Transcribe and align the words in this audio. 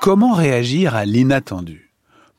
Comment 0.00 0.32
réagir 0.32 0.94
à 0.96 1.04
l'inattendu? 1.04 1.89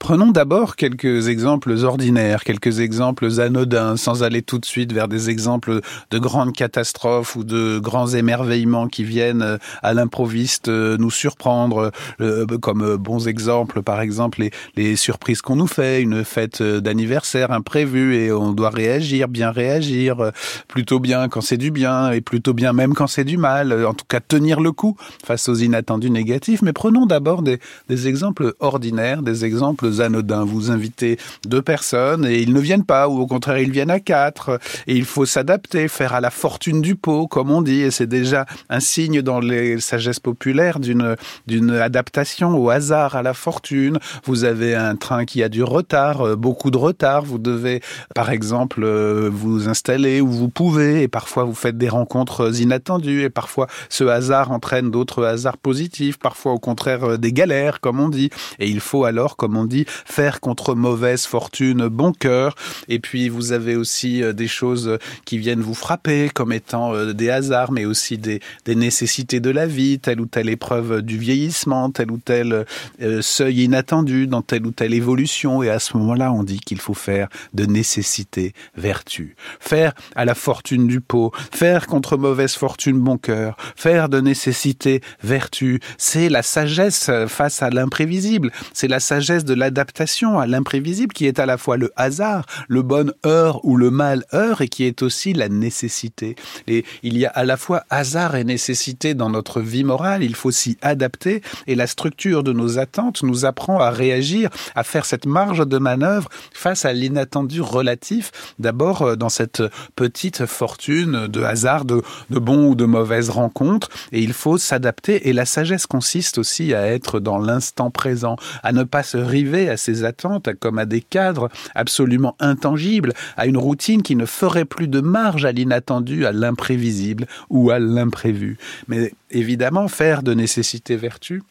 Prenons 0.01 0.31
d'abord 0.31 0.77
quelques 0.77 1.27
exemples 1.27 1.77
ordinaires, 1.83 2.43
quelques 2.43 2.79
exemples 2.79 3.39
anodins, 3.39 3.97
sans 3.97 4.23
aller 4.23 4.41
tout 4.41 4.57
de 4.57 4.65
suite 4.65 4.91
vers 4.91 5.07
des 5.07 5.29
exemples 5.29 5.81
de 6.09 6.17
grandes 6.17 6.53
catastrophes 6.53 7.35
ou 7.35 7.43
de 7.43 7.77
grands 7.77 8.07
émerveillements 8.07 8.87
qui 8.87 9.03
viennent 9.03 9.43
euh, 9.43 9.57
à 9.83 9.93
l'improviste 9.93 10.69
euh, 10.69 10.97
nous 10.97 11.11
surprendre, 11.11 11.91
euh, 12.19 12.47
comme 12.57 12.97
bons 12.97 13.27
exemples, 13.27 13.83
par 13.83 14.01
exemple, 14.01 14.43
les, 14.75 14.95
surprises 14.95 15.43
qu'on 15.43 15.55
nous 15.57 15.67
fait, 15.67 16.01
une 16.01 16.25
fête 16.25 16.63
d'anniversaire 16.63 17.51
imprévue 17.51 18.15
et 18.15 18.31
on 18.31 18.53
doit 18.53 18.71
réagir, 18.71 19.27
bien 19.27 19.51
réagir, 19.51 20.31
plutôt 20.67 20.99
bien 20.99 21.29
quand 21.29 21.41
c'est 21.41 21.57
du 21.57 21.69
bien 21.69 22.09
et 22.09 22.21
plutôt 22.21 22.55
bien 22.55 22.73
même 22.73 22.95
quand 22.95 23.07
c'est 23.07 23.23
du 23.23 23.37
mal, 23.37 23.85
en 23.85 23.93
tout 23.93 24.05
cas 24.07 24.19
tenir 24.19 24.61
le 24.61 24.71
coup 24.71 24.97
face 25.23 25.47
aux 25.47 25.55
inattendus 25.55 26.09
négatifs. 26.09 26.63
Mais 26.63 26.73
prenons 26.73 27.05
d'abord 27.05 27.43
des 27.43 28.07
exemples 28.07 28.55
ordinaires, 28.59 29.21
des 29.21 29.45
exemples 29.45 29.90
anodins. 29.99 30.45
Vous 30.45 30.71
invitez 30.71 31.17
deux 31.45 31.61
personnes 31.61 32.25
et 32.25 32.39
ils 32.39 32.53
ne 32.53 32.59
viennent 32.59 32.85
pas, 32.85 33.09
ou 33.09 33.19
au 33.19 33.27
contraire 33.27 33.57
ils 33.57 33.71
viennent 33.71 33.91
à 33.91 33.99
quatre. 33.99 34.59
Et 34.87 34.95
il 34.95 35.05
faut 35.05 35.25
s'adapter, 35.25 35.87
faire 35.87 36.13
à 36.13 36.21
la 36.21 36.29
fortune 36.29 36.81
du 36.81 36.95
pot, 36.95 37.27
comme 37.27 37.51
on 37.51 37.61
dit. 37.61 37.81
Et 37.81 37.91
c'est 37.91 38.07
déjà 38.07 38.45
un 38.69 38.79
signe 38.79 39.21
dans 39.21 39.39
les 39.39 39.79
sagesses 39.79 40.19
populaires 40.19 40.79
d'une 40.79 41.15
d'une 41.47 41.71
adaptation 41.71 42.57
au 42.57 42.69
hasard, 42.69 43.15
à 43.15 43.23
la 43.23 43.33
fortune. 43.33 43.99
Vous 44.25 44.43
avez 44.43 44.75
un 44.75 44.95
train 44.95 45.25
qui 45.25 45.43
a 45.43 45.49
du 45.49 45.63
retard, 45.63 46.21
euh, 46.21 46.35
beaucoup 46.35 46.71
de 46.71 46.77
retard. 46.77 47.23
Vous 47.23 47.39
devez, 47.39 47.81
par 48.15 48.29
exemple, 48.29 48.83
euh, 48.83 49.29
vous 49.31 49.67
installer 49.67 50.21
où 50.21 50.31
vous 50.31 50.49
pouvez. 50.49 51.03
Et 51.03 51.07
parfois 51.07 51.43
vous 51.43 51.53
faites 51.55 51.77
des 51.77 51.89
rencontres 51.89 52.59
inattendues. 52.59 53.23
Et 53.23 53.29
parfois 53.29 53.67
ce 53.89 54.03
hasard 54.03 54.51
entraîne 54.51 54.91
d'autres 54.91 55.25
hasards 55.25 55.57
positifs. 55.57 56.17
Parfois 56.17 56.53
au 56.53 56.59
contraire 56.59 57.03
euh, 57.03 57.17
des 57.17 57.33
galères, 57.33 57.79
comme 57.79 57.99
on 57.99 58.09
dit. 58.09 58.29
Et 58.59 58.69
il 58.69 58.79
faut 58.79 59.05
alors, 59.05 59.35
comme 59.37 59.57
on 59.57 59.65
dit, 59.65 59.80
faire 59.87 60.39
contre 60.39 60.75
mauvaise 60.75 61.25
fortune 61.25 61.87
bon 61.87 62.11
cœur. 62.13 62.55
Et 62.87 62.99
puis 62.99 63.29
vous 63.29 63.51
avez 63.51 63.75
aussi 63.75 64.23
euh, 64.23 64.33
des 64.33 64.47
choses 64.47 64.97
qui 65.25 65.37
viennent 65.37 65.61
vous 65.61 65.73
frapper 65.73 66.29
comme 66.29 66.53
étant 66.53 66.93
euh, 66.93 67.13
des 67.13 67.29
hasards, 67.29 67.71
mais 67.71 67.85
aussi 67.85 68.17
des, 68.17 68.39
nécessités 68.67 69.39
de 69.39 69.49
la 69.49 69.65
vie, 69.65 69.99
telle 69.99 70.21
ou 70.21 70.25
telle 70.25 70.49
épreuve 70.49 71.01
du 71.01 71.17
vieillissement, 71.17 71.91
tel 71.91 72.11
ou 72.11 72.17
tel 72.17 72.65
euh, 73.01 73.21
seuil 73.21 73.63
inattendu 73.63 74.27
dans 74.27 74.41
telle 74.41 74.65
ou 74.65 74.71
telle 74.71 74.93
évolution. 74.93 75.63
Et 75.63 75.69
à 75.69 75.79
ce 75.79 75.97
moment-là, 75.97 76.31
on 76.31 76.43
dit 76.43 76.59
qu'il 76.59 76.79
faut 76.79 76.93
faire 76.93 77.27
de 77.53 77.65
nécessité 77.65 78.53
vertu. 78.75 79.35
Faire 79.59 79.93
à 80.15 80.25
la 80.25 80.35
fortune 80.35 80.87
du 80.87 81.01
pot, 81.01 81.31
faire 81.51 81.87
contre 81.87 82.17
mauvaise 82.17 82.53
fortune 82.53 82.99
bon 82.99 83.17
cœur, 83.17 83.57
faire 83.75 84.09
de 84.09 84.21
nécessité 84.21 85.01
vertu. 85.23 85.79
C'est 85.97 86.29
la 86.29 86.43
sagesse 86.43 87.09
face 87.27 87.61
à 87.61 87.69
l'imprévisible. 87.69 88.51
C'est 88.73 88.87
la 88.87 88.99
sagesse 88.99 89.45
de 89.45 89.53
la 89.53 89.70
adaptation 89.71 90.37
à 90.37 90.47
l'imprévisible 90.47 91.13
qui 91.13 91.25
est 91.25 91.39
à 91.39 91.45
la 91.45 91.57
fois 91.57 91.77
le 91.77 91.91
hasard, 91.95 92.45
le 92.67 92.81
bonheur 92.81 93.63
ou 93.63 93.77
le 93.77 93.89
malheur 93.89 94.59
et 94.59 94.67
qui 94.67 94.83
est 94.83 95.01
aussi 95.01 95.31
la 95.33 95.47
nécessité. 95.47 96.35
Et 96.67 96.83
il 97.03 97.17
y 97.17 97.25
a 97.25 97.29
à 97.29 97.45
la 97.45 97.55
fois 97.55 97.83
hasard 97.89 98.35
et 98.35 98.43
nécessité 98.43 99.13
dans 99.13 99.29
notre 99.29 99.61
vie 99.61 99.85
morale, 99.85 100.23
il 100.23 100.35
faut 100.35 100.51
s'y 100.51 100.77
adapter 100.81 101.41
et 101.67 101.75
la 101.75 101.87
structure 101.87 102.43
de 102.43 102.51
nos 102.51 102.79
attentes 102.79 103.23
nous 103.23 103.45
apprend 103.45 103.79
à 103.79 103.91
réagir, 103.91 104.49
à 104.75 104.83
faire 104.83 105.05
cette 105.05 105.25
marge 105.25 105.65
de 105.65 105.77
manœuvre 105.77 106.27
face 106.53 106.83
à 106.83 106.91
l'inattendu 106.91 107.61
relatif, 107.61 108.31
d'abord 108.59 109.01
euh, 109.03 109.15
dans 109.15 109.29
cette 109.29 109.63
petite 109.95 110.45
fortune 110.45 111.27
de 111.27 111.41
hasard, 111.43 111.85
de, 111.85 112.01
de 112.29 112.39
bons 112.39 112.71
ou 112.71 112.75
de 112.75 112.85
mauvaises 112.85 113.29
rencontres, 113.29 113.89
et 114.11 114.21
il 114.21 114.33
faut 114.33 114.57
s'adapter 114.57 115.29
et 115.29 115.33
la 115.33 115.45
sagesse 115.45 115.85
consiste 115.85 116.37
aussi 116.37 116.73
à 116.73 116.87
être 116.87 117.19
dans 117.19 117.37
l'instant 117.37 117.89
présent, 117.89 118.35
à 118.63 118.73
ne 118.73 118.83
pas 118.83 119.03
se 119.03 119.17
river 119.17 119.60
à 119.69 119.77
ses 119.77 120.03
attentes 120.03 120.49
comme 120.59 120.77
à 120.77 120.85
des 120.85 121.01
cadres 121.01 121.49
absolument 121.75 122.35
intangibles, 122.39 123.13
à 123.37 123.45
une 123.45 123.57
routine 123.57 124.01
qui 124.03 124.15
ne 124.15 124.25
ferait 124.25 124.65
plus 124.65 124.87
de 124.87 125.01
marge 125.01 125.45
à 125.45 125.51
l'inattendu, 125.51 126.25
à 126.25 126.31
l'imprévisible 126.31 127.27
ou 127.49 127.71
à 127.71 127.79
l'imprévu. 127.79 128.57
Mais 128.87 129.13
évidemment, 129.29 129.87
faire 129.87 130.23
de 130.23 130.33
nécessité 130.33 130.95
vertu, 130.95 131.41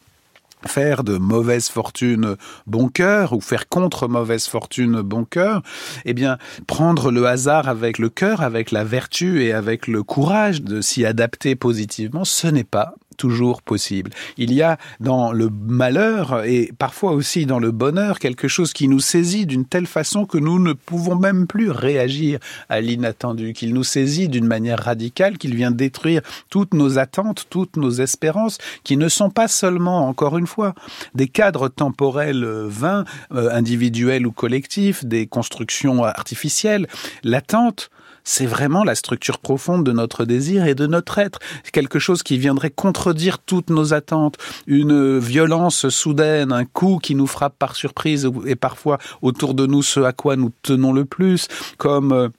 faire 0.67 1.03
de 1.03 1.17
mauvaise 1.17 1.69
fortune 1.69 2.35
bon 2.67 2.87
cœur 2.87 3.33
ou 3.33 3.41
faire 3.41 3.67
contre 3.67 4.07
mauvaise 4.07 4.47
fortune 4.47 5.01
bon 5.01 5.25
cœur, 5.25 5.61
eh 6.05 6.13
bien 6.13 6.37
prendre 6.67 7.11
le 7.11 7.25
hasard 7.25 7.67
avec 7.67 7.97
le 7.97 8.09
cœur, 8.09 8.41
avec 8.41 8.71
la 8.71 8.83
vertu 8.83 9.43
et 9.43 9.53
avec 9.53 9.87
le 9.87 10.03
courage 10.03 10.61
de 10.61 10.81
s'y 10.81 11.05
adapter 11.05 11.55
positivement, 11.55 12.25
ce 12.25 12.47
n'est 12.47 12.63
pas 12.63 12.93
toujours 13.21 13.61
possible. 13.61 14.09
Il 14.37 14.51
y 14.51 14.63
a 14.63 14.79
dans 14.99 15.31
le 15.31 15.51
malheur 15.51 16.43
et 16.43 16.71
parfois 16.79 17.11
aussi 17.11 17.45
dans 17.45 17.59
le 17.59 17.69
bonheur 17.69 18.17
quelque 18.17 18.47
chose 18.47 18.73
qui 18.73 18.87
nous 18.87 18.99
saisit 18.99 19.45
d'une 19.45 19.65
telle 19.65 19.85
façon 19.85 20.25
que 20.25 20.39
nous 20.39 20.57
ne 20.57 20.73
pouvons 20.73 21.15
même 21.15 21.45
plus 21.45 21.69
réagir 21.69 22.39
à 22.67 22.81
l'inattendu, 22.81 23.53
qu'il 23.53 23.75
nous 23.75 23.83
saisit 23.83 24.27
d'une 24.27 24.47
manière 24.47 24.79
radicale, 24.79 25.37
qu'il 25.37 25.53
vient 25.55 25.69
détruire 25.69 26.23
toutes 26.49 26.73
nos 26.73 26.97
attentes, 26.97 27.45
toutes 27.51 27.77
nos 27.77 27.91
espérances, 27.91 28.57
qui 28.83 28.97
ne 28.97 29.07
sont 29.07 29.29
pas 29.29 29.47
seulement, 29.47 30.07
encore 30.07 30.39
une 30.39 30.47
fois, 30.47 30.73
des 31.13 31.27
cadres 31.27 31.67
temporels 31.67 32.43
vains, 32.43 33.05
euh, 33.35 33.51
individuels 33.51 34.25
ou 34.25 34.31
collectifs, 34.31 35.05
des 35.05 35.27
constructions 35.27 36.03
artificielles. 36.03 36.87
L'attente, 37.23 37.91
c'est 38.23 38.45
vraiment 38.45 38.83
la 38.83 38.95
structure 38.95 39.39
profonde 39.39 39.85
de 39.85 39.91
notre 39.91 40.25
désir 40.25 40.65
et 40.65 40.75
de 40.75 40.87
notre 40.87 41.17
être. 41.17 41.39
Quelque 41.71 41.99
chose 41.99 42.23
qui 42.23 42.37
viendrait 42.37 42.69
contredire 42.69 43.39
toutes 43.39 43.69
nos 43.69 43.93
attentes. 43.93 44.37
Une 44.67 45.19
violence 45.19 45.89
soudaine, 45.89 46.51
un 46.51 46.65
coup 46.65 46.99
qui 47.01 47.15
nous 47.15 47.27
frappe 47.27 47.57
par 47.57 47.75
surprise 47.75 48.29
et 48.45 48.55
parfois 48.55 48.97
autour 49.21 49.53
de 49.53 49.65
nous 49.65 49.83
ce 49.83 49.99
à 49.99 50.13
quoi 50.13 50.35
nous 50.35 50.51
tenons 50.61 50.93
le 50.93 51.05
plus, 51.05 51.47
comme 51.77 52.11
euh, 52.11 52.29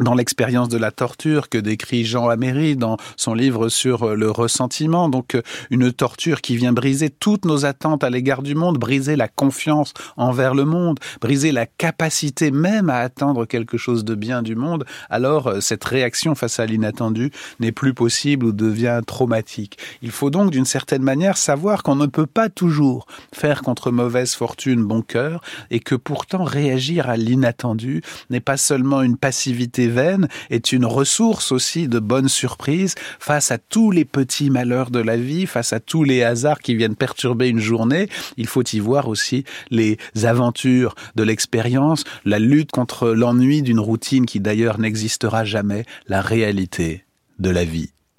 dans 0.00 0.14
l'expérience 0.14 0.68
de 0.68 0.76
la 0.76 0.90
torture 0.90 1.48
que 1.48 1.58
décrit 1.58 2.04
Jean 2.04 2.28
Améry 2.28 2.74
dans 2.74 2.96
son 3.16 3.32
livre 3.32 3.68
sur 3.68 4.02
euh, 4.02 4.14
le 4.16 4.28
ressentiment, 4.28 5.08
donc 5.08 5.36
euh, 5.36 5.42
une 5.70 5.92
torture 5.92 6.40
qui 6.40 6.56
vient 6.56 6.72
briser 6.72 7.10
toutes 7.10 7.44
nos 7.44 7.64
attentes 7.64 8.02
à 8.02 8.10
l'égard 8.10 8.42
du 8.42 8.56
monde, 8.56 8.76
briser 8.76 9.14
la 9.14 9.28
confiance 9.28 9.94
envers 10.16 10.54
le 10.54 10.64
monde, 10.64 10.98
briser 11.20 11.52
la 11.52 11.66
capacité 11.66 12.50
même 12.50 12.90
à 12.90 12.98
attendre 12.98 13.44
quelque 13.44 13.78
chose 13.78 14.04
de 14.04 14.16
bien 14.16 14.42
du 14.42 14.56
monde, 14.56 14.84
alors 15.10 15.46
euh, 15.46 15.60
cette 15.60 15.84
réaction 15.84 16.34
face 16.34 16.58
à 16.58 16.66
l'inattendu 16.66 17.30
n'est 17.60 17.72
plus 17.72 17.94
possible 17.94 18.46
ou 18.46 18.52
devient 18.52 19.00
traumatique. 19.06 19.78
Il 20.02 20.10
faut 20.10 20.30
donc 20.30 20.50
d'une 20.50 20.64
certaine 20.64 21.02
manière 21.02 21.36
savoir 21.36 21.84
qu'on 21.84 21.94
ne 21.94 22.06
peut 22.06 22.26
pas 22.26 22.48
toujours 22.48 23.06
faire 23.32 23.62
contre 23.62 23.92
mauvaise 23.92 24.34
fortune 24.34 24.82
bon 24.82 25.02
cœur 25.02 25.40
et 25.70 25.78
que 25.78 25.94
pourtant 25.94 26.42
réagir 26.42 27.08
à 27.08 27.16
l'inattendu 27.16 28.02
n'est 28.30 28.40
pas 28.40 28.56
seulement 28.56 29.02
une 29.02 29.16
passivité 29.16 29.83
vaines 29.88 30.28
est 30.50 30.72
une 30.72 30.84
ressource 30.84 31.52
aussi 31.52 31.88
de 31.88 31.98
bonnes 31.98 32.28
surprises 32.28 32.94
face 33.18 33.50
à 33.50 33.58
tous 33.58 33.90
les 33.90 34.04
petits 34.04 34.50
malheurs 34.50 34.90
de 34.90 35.00
la 35.00 35.16
vie, 35.16 35.46
face 35.46 35.72
à 35.72 35.80
tous 35.80 36.04
les 36.04 36.22
hasards 36.22 36.60
qui 36.60 36.74
viennent 36.74 36.96
perturber 36.96 37.48
une 37.48 37.60
journée. 37.60 38.08
Il 38.36 38.46
faut 38.46 38.62
y 38.62 38.78
voir 38.78 39.08
aussi 39.08 39.44
les 39.70 39.98
aventures 40.22 40.94
de 41.16 41.22
l'expérience, 41.22 42.04
la 42.24 42.38
lutte 42.38 42.70
contre 42.70 43.10
l'ennui 43.10 43.62
d'une 43.62 43.80
routine 43.80 44.26
qui 44.26 44.40
d'ailleurs 44.40 44.78
n'existera 44.78 45.44
jamais, 45.44 45.84
la 46.08 46.20
réalité 46.20 47.04
de 47.38 47.50
la 47.50 47.64
vie. 47.64 47.90